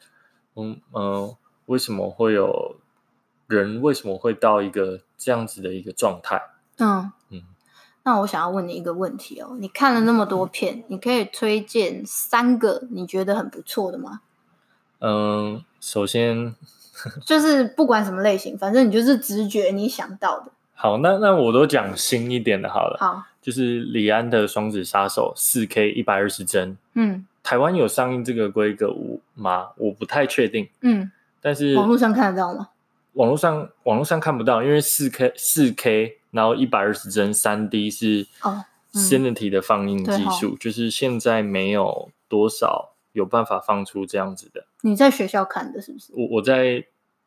[0.56, 0.80] 嗯。
[0.94, 1.34] 嗯，
[1.66, 2.76] 为什么会有
[3.46, 6.40] 人为什么会到一个这样子的一个状态？
[6.78, 7.42] 嗯嗯，
[8.02, 14.20] 那我想要问你一个问题哦，你看了那么多片，你可以推荐三个你觉得很不错的吗？
[15.00, 16.54] 嗯，首先
[17.24, 20.46] 就是不管什么类型，反正你就是直觉你想到的。
[20.74, 22.96] 好，那那我都讲新一点的，好了。
[22.98, 26.76] 好，就是李安的《双子杀手》四 K 一百二十帧。
[26.94, 28.94] 嗯，台湾有上映这个规格
[29.34, 29.68] 吗？
[29.76, 30.68] 我不太确定。
[30.80, 32.68] 嗯，但是网络上看得到吗？
[33.14, 44.66] 网络上网络上看不到，因为四 K 四 K，然后一百二十帧三 D 是哦 Cinity 的放映技术，就是现在没有多少有办法放出这样子的。
[44.82, 46.12] 你在学校看的是不是？
[46.14, 46.86] 我我在。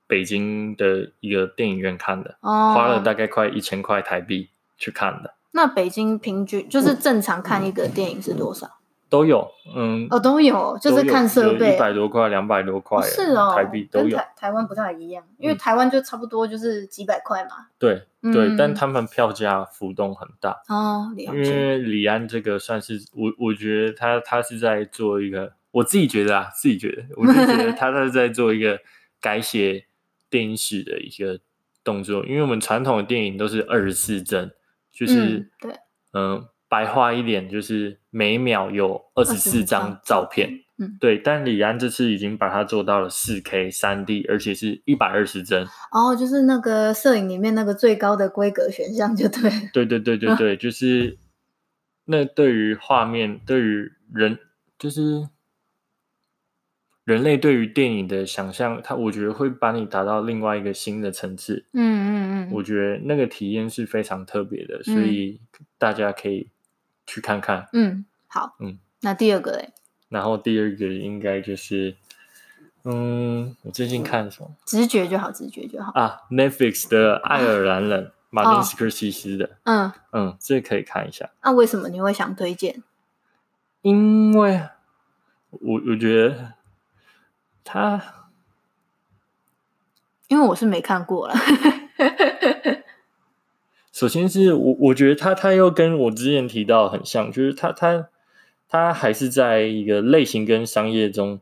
[0.09, 4.47] 北京的一个电影院看的，哦、花了大概快一千块台币
[4.77, 5.33] 去看的。
[5.51, 8.76] 那北京平均就是正常看一个电影是多少？
[9.09, 14.17] 都有，嗯，哦，都有，就是看设备，一百多块、两百多块，是哦，台币都有。
[14.17, 17.67] 台台湾不太一样，因为台湾就差不多就是几百块嘛。
[17.77, 21.11] 对、嗯、对，但他们票价浮动很大哦。
[21.15, 28.79] 因为李安这个算是我，我觉得他他是在做一个，我自己觉得啊，自己觉得，我就觉得他 他是在做一个
[29.19, 29.85] 改写。
[30.29, 31.39] 电影史的一个
[31.85, 34.51] 动作，因为我们传统的电影都是二十四帧，
[34.91, 35.71] 就是、嗯、对，
[36.11, 41.17] 嗯、呃，白话一点就是每秒有二十四张照片，嗯，对。
[41.17, 45.65] 但李安这次已经把它做到了四 K 三 D，而且是一百二十帧。
[45.91, 49.49] 哦，就是那个摄影里面那个最高的规格选项，就对。
[49.71, 51.17] 对对对对对， 就是
[52.05, 54.37] 那对于画面，对于人，
[54.77, 55.29] 就是。
[57.07, 61.65] 人类对于电影的想象，它我觉得会把你达到另外一个新的层次。
[61.71, 65.39] 嗯嗯嗯，我觉得那个体验是非常特别的，嗯、所以
[65.77, 66.49] 大家可以
[67.07, 67.67] 去看看。
[67.73, 68.55] 嗯，好。
[68.59, 69.73] 嗯，那第二个嘞？
[70.09, 71.95] 然后第二个应该就是，
[72.83, 74.51] 嗯，我最近看什么？
[74.63, 75.91] 直觉就好，直觉就好。
[75.93, 79.57] 啊，Netflix 的《爱尔兰人》，马丁斯科西斯的。
[79.63, 81.31] 嗯嗯，这可以看一下。
[81.41, 82.83] 那为什么你会想推荐？
[83.81, 84.61] 因为
[85.49, 86.53] 我我觉得。
[87.69, 88.01] 他，
[90.29, 91.33] 因为我是没看过了。
[93.97, 98.09] 首先是我，我觉得他他又跟我之前提到很像，就是他他
[98.69, 101.39] 他还是在一个类型跟商业中，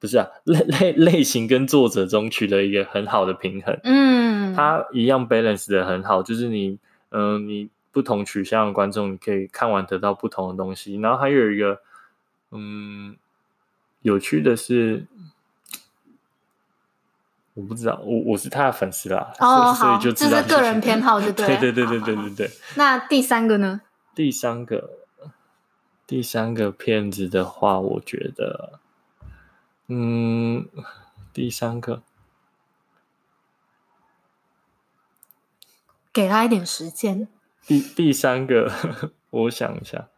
[0.00, 3.78] 不是啊， 类类类型跟作者中取得一个很好的平衡。
[3.84, 6.78] 嗯，他一样 balance 的很好，就是你
[7.10, 10.98] 嗯、呃，你不同取向的观众，你可以看完得到不同的东西。
[10.98, 11.78] 然后还有一个
[12.52, 13.14] 嗯，
[14.00, 15.04] 有趣的是。
[17.54, 22.50] 我不知道，我我是他的粉丝啦，哦，所以就知道这是个人偏好，就 对，对对对对对对对。
[22.76, 23.82] 那第三个呢？
[24.14, 24.90] 第三个，
[26.06, 28.78] 第三个片子的话，我觉得，
[29.88, 30.66] 嗯，
[31.32, 32.02] 第三个，
[36.12, 37.28] 给他一点时间。
[37.66, 38.72] 第第三个，
[39.30, 40.08] 我想一下，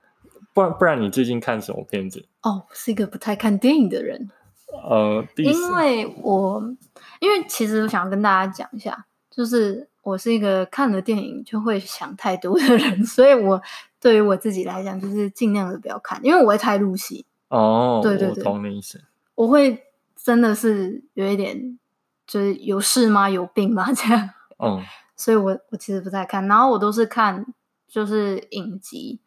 [0.53, 2.27] 不然不然，你最近看什么片子？
[2.43, 4.31] 哦，是一个不太看电影的人。
[4.73, 6.75] 呃，因为我。
[7.21, 13.63] 因为其实我想要跟大家讲一下，就是我是一个看了电影就会想太多的人， 所以我
[13.99, 17.25] 对于我自己来讲，就是尽量的不要看，因为我会太入戏。
[17.49, 19.01] 哦，对对对，我懂你意思。
[19.37, 21.79] 我会真的是有一点，
[22.27, 23.31] 就是有事吗？
[23.31, 23.91] 有病吗？
[23.95, 24.29] 这样。
[24.59, 24.83] 嗯。
[25.17, 27.47] 所以我我其实不太看，然后我都是看
[27.89, 29.21] 就是影集。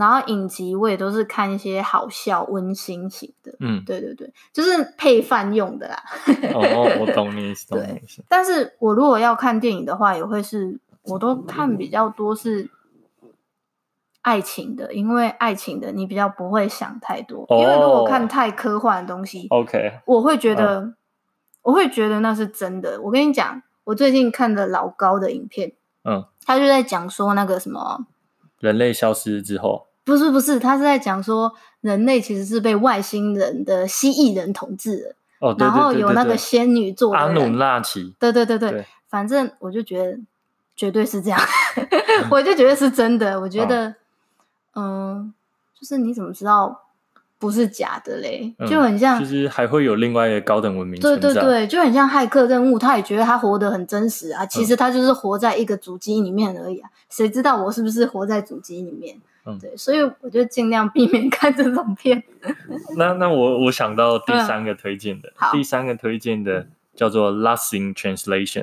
[0.00, 6.02] 然后影集我也都是看一些好笑温馨型的，嗯，对对对，就是配饭用的啦。
[6.54, 8.24] 哦，我懂你意思， 懂你意思。
[8.26, 12.70] 但是我如果要看电影的话，也会是我都看比较多是
[14.22, 17.44] 爱情的，因为爱情的你比较不会想太多。
[17.50, 20.96] 哦、因为如果看太科幻的东西，OK，我会觉得、嗯、
[21.60, 22.98] 我会觉得那是真的。
[23.02, 25.72] 我跟你讲，我最近看的老高的影片，
[26.04, 28.06] 嗯，他就在讲说那个什么
[28.58, 29.89] 人类消失之后。
[30.10, 31.52] 不是不是，他是在讲说
[31.82, 35.14] 人类其实是被外星人的蜥蜴人统治的。
[35.38, 40.18] 哦，然后有那个仙女做的阿努纳奇，对对对对，对反正我就觉得
[40.76, 41.40] 绝对是这样，
[42.30, 43.40] 我就觉得是真的。
[43.40, 43.94] 我觉得，
[44.74, 45.32] 嗯、
[45.78, 46.82] 就是你怎么知道
[47.38, 48.54] 不是假的嘞？
[48.58, 51.00] 嗯、就很像，其实还会有另外一个高等文明。
[51.00, 54.44] 对对对，就很像骇客任务，他也觉得他活得很真实啊。
[54.44, 56.90] 其实他就是活在一个主机里面而已啊。
[57.08, 59.16] 谁、嗯、知道我是不是活在主机里面？
[59.46, 62.22] 嗯，对，所以我就尽量避免看这种片。
[62.96, 68.62] 那那我我想到第三个推荐的，嗯、第三个推荐的叫做《Lost in Translation》。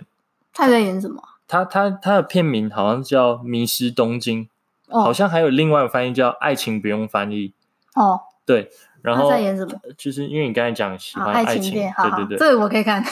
[0.53, 1.21] 他在演什么？
[1.47, 4.45] 他他他的片名好像叫《迷失东京》，
[4.89, 7.53] 哦，好像还有另外一个翻译叫《爱情不用翻译》。
[8.01, 8.69] 哦，对，
[9.01, 9.79] 然后他在演什么？
[9.97, 13.03] 就是因为你刚才讲喜欢爱情，爱情片，对对对，这个我可以看。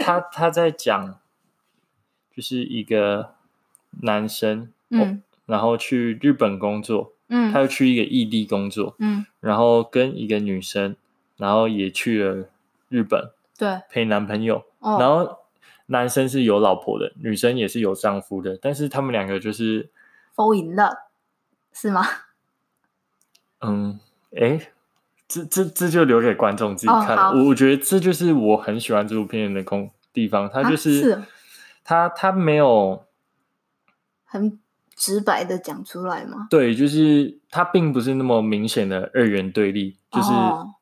[0.00, 1.14] 他他在讲，
[2.36, 3.30] 就是一个
[4.02, 10.96] 男生，嗯，然后去日本工作，嗯，他又去一个异地工作，嗯，然后跟一个女生，
[11.36, 12.48] 然后也去了
[12.88, 15.38] 日本，对，陪男朋友，然后。
[15.88, 19.90] 男生是有老婆的，女生也是有丈夫的，但是他们两个就是
[20.34, 20.96] fall in love，
[21.74, 22.02] 是吗？
[23.60, 24.00] 嗯，
[24.34, 24.58] 哎，
[25.28, 27.18] 这这这就留给观众自己看。
[27.18, 31.22] 我、哦、我觉得这就是我很喜欢这部片的空地方，他就是，是
[31.84, 33.04] 他他没有
[34.24, 34.58] 很
[34.96, 36.46] 直白的讲出来吗？
[36.50, 40.32] 对，就是它并不是那么明显的二元对立，就是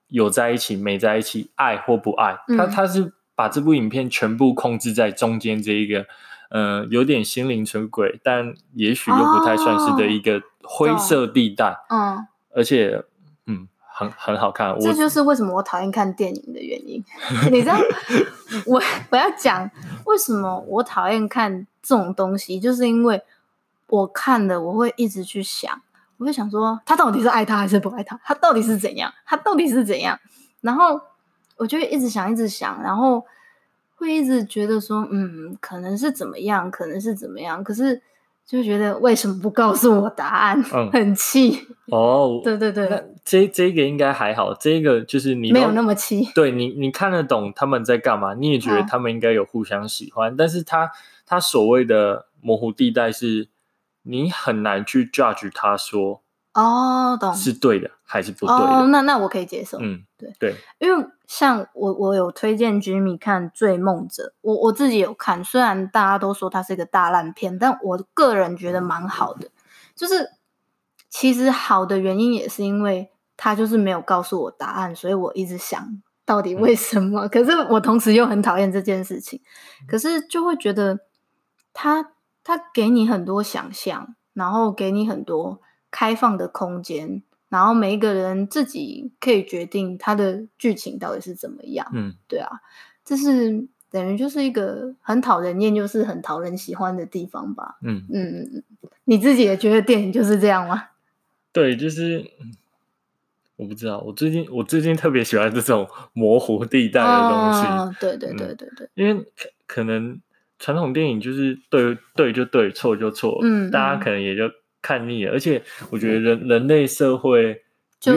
[0.08, 3.12] 有在一起没在一起，爱或不爱，他他是。
[3.34, 6.04] 把这部影片全部控制在中间这一个，
[6.50, 11.74] 呃，有点心灵出轨，但也许又不太算是的一个灰色地带。
[11.88, 13.02] 嗯、哦，而且，
[13.46, 14.78] 嗯，很很好看。
[14.78, 17.02] 这就是为什么我讨厌看电影的原因。
[17.50, 17.76] 你知道，
[18.66, 19.68] 我我要讲
[20.04, 23.20] 为什么我讨厌看这种东西，就是因为
[23.92, 25.80] 我看了，我会一直去想，
[26.18, 28.18] 我会想说，他到底是爱他还是不爱他？
[28.24, 29.12] 他到底是怎样？
[29.24, 30.18] 他到底是怎样？
[30.60, 31.00] 然后。
[31.58, 33.24] 我就会一直想，一直想，然后
[33.94, 38.02] 会一直觉得说，嗯，可能是怎么样，可能是怎么样，可是
[38.44, 40.60] 就觉得为什么不告诉我答案？
[40.74, 41.68] 嗯，很气。
[41.86, 46.26] 哦， 对对对，那这这个应该还好，这个就是你没有那么气。
[46.34, 50.90] 对你，你看得懂他们在干嘛，你也觉得他们应该有互相喜欢，嗯，但是他
[51.24, 53.46] 他所谓的模糊地带是，
[54.02, 56.22] 你很难去 judge 他说。
[56.54, 58.62] 哦，懂，是对的还是不对的？
[58.62, 59.78] 哦，那那我可以接受。
[59.80, 69.48] 嗯，对对，因为像我我有推荐 Jimmy 看《追梦者》，我我自己有看，虽然大家都说它是一个大烂片，但我个人觉得蛮好的。
[69.94, 70.28] 就是
[71.08, 77.26] 其实好的原因也是因为他就是没有告诉我答案，所以我一直想到底为什么。
[77.26, 79.40] 嗯， 可是我同时又很讨厌这件事情，
[79.88, 80.98] 可是就会觉得
[81.72, 82.10] 他
[82.44, 85.60] 他给你很多想象，然后给你很多。
[85.94, 91.86] 开放的空间，然后每一个人自己可以决定他的剧情到底是怎么样。
[91.92, 92.48] 嗯，对啊，
[93.04, 97.76] 这是等于就是一个很讨人厌，就是很讨人喜欢的地方吧。
[97.82, 98.62] 嗯嗯，
[99.04, 100.82] 你自己也觉得电影就是这样吗？
[101.52, 102.24] 对，就是
[103.56, 107.66] 我不知道，我最近我最近特别喜欢这种模糊地带的东西。
[107.66, 110.18] 哦、对对对对对，因为可可能
[110.62, 114.44] 传统电影就是对对就对，错就错，嗯，大家可能也就。
[114.84, 117.62] 看腻了，而且我觉得人、嗯、人类社会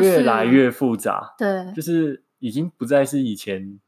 [0.01, 3.79] 越来越复杂，对，就是已经不再是以前，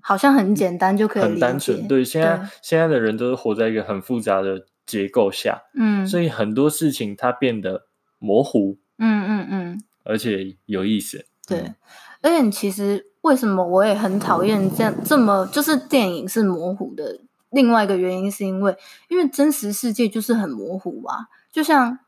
[0.00, 1.86] 好像很简单就可以很单纯。
[1.86, 7.86] 对，现在现在的人都是活在一个很复杂的结构下，嗯，所以很多事情它变得
[8.18, 11.24] 模糊，嗯嗯嗯，而且有意思。
[11.46, 11.74] 对，嗯、
[12.22, 17.20] 而且其实为什么我也很讨厌这样这么就是电影是模糊的？
[17.52, 18.76] 另外一个原因是因为，
[19.08, 21.28] 因为真实世界就是很模糊啊。
[21.52, 21.98] 就像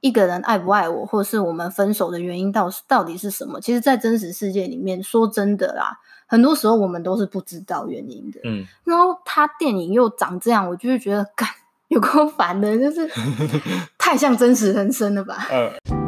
[0.00, 3.60] 一个人爱不爱我，或者是我们分手的原因到到底是什么？
[3.60, 8.40] 其实，在真实世界里面，说真的啦，很多时候我们都是不知道原因的。
[8.44, 11.48] 嗯，然后他电影又长这样，我就会觉得，干
[11.88, 13.08] 有够烦的，就是
[13.98, 15.46] 太像真实人生了吧。
[15.50, 16.01] 嗯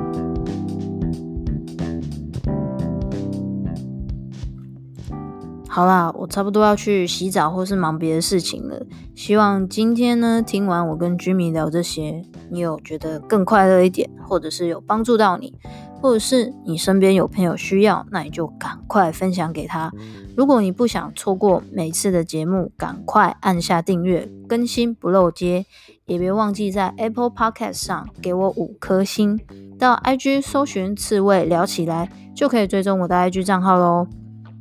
[5.74, 8.80] 好啦，我差不多要去洗澡或是忙别的事情了。
[9.16, 15.52] 希望今天呢，听完我跟居民聊这些，你有觉得更快乐一点，或者是有帮助到你，
[16.00, 19.90] 或者是你身边有朋友需要，那你就赶快分享给他。
[20.36, 25.66] 如果你不想错过每次的节目，赶快按下订阅，更新不漏接。
[26.06, 29.40] 也别忘记在 Apple Podcast 上给我五颗星，
[29.76, 34.06] 到 IG 搜寻刺猬聊起来，就可以追踪我的 IG 账号喽。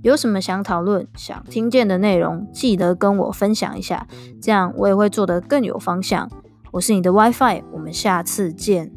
[0.03, 4.05] 有什么想讨论、想听见的内容，记得跟我分享一下，
[4.41, 6.29] 这样我也会做得更有方向。
[6.73, 8.91] 我是你的 WiFi，我们下次见。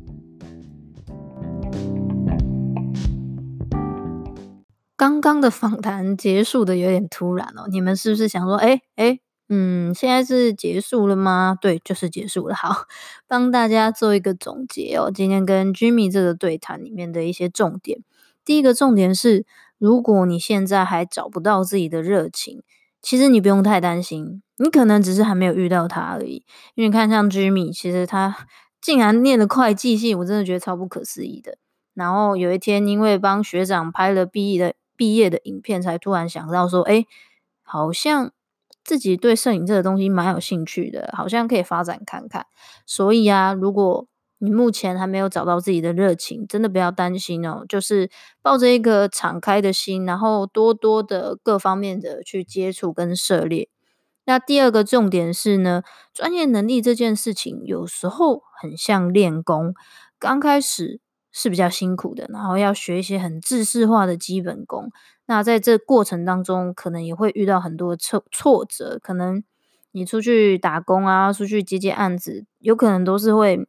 [4.96, 11.56] 刚刚的访谈结束的有点突然哦，你们是不是想说，哎哎，嗯，现在是结束了吗？
[11.60, 12.54] 对，就是结束了。
[12.56, 12.86] 好，
[13.28, 15.12] 帮大家做一个总结哦。
[15.14, 18.00] 今天跟 Jimmy 这个对谈里面的一些重点，
[18.44, 19.44] 第一个重点是，
[19.78, 22.62] 如果你现在还找不到自己的热情，
[23.02, 26.44] 其实你不用太担心，你可能只是还没有遇到他而已。
[26.74, 28.36] 因为你看，像 Jimmy，其实他
[28.80, 31.58] 竟然念了会计系，我真的觉得超不可思议的。
[31.94, 37.06] 然后有一天，因为帮学长拍了毕业的毕业的影片，才突然想到说，诶，
[37.62, 38.32] 好像。
[38.84, 42.46] 自己对摄影这个东西蛮有兴趣的，好像可以发展看看。
[42.86, 44.06] 所以啊，如果
[44.38, 48.10] 你目前还没有找到自己的热情，真的不要担心哦，就是
[48.42, 53.68] 抱着一个敞开的心，然后多多的各方面的去接触跟涉猎。
[54.24, 55.82] 那第二个重点是呢，
[56.12, 59.72] 专业能力这件事情有时候很像练功，
[60.18, 64.90] 刚开始是比较辛苦的，然后要学一些很制式化的基本功。
[65.26, 69.42] 那在这过程当中，可能也会遇到很多挫挫折，可能
[69.92, 73.66] 你出去打工啊，出去接接案子，有可能都是会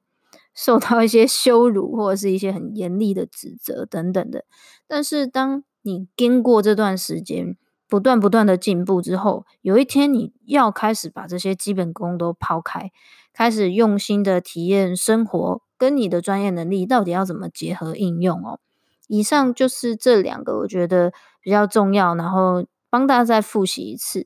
[0.57, 4.43] 受到一些羞辱，或者是一些很严厉的指责等等的。
[4.87, 7.55] 但是当你经过这段时间，
[7.87, 12.91] 不断不断的进步之后，有一天你要开始把这些基本功都抛开，
[13.31, 18.59] 开始用心的体验生活，跟你的专业能力到底要怎么结合应用哦。
[19.07, 24.25] 以上就是这两个，我觉得比较重要，然后帮大家再复习一次。